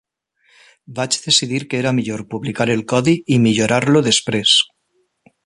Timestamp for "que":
1.73-1.79